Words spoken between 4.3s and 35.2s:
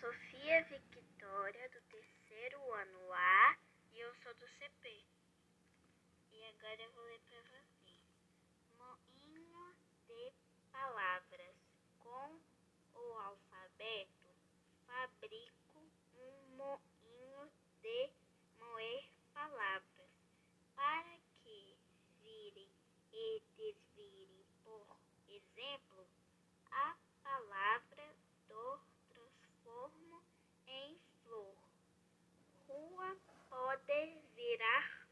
do CP. E agora eu vou ler para that.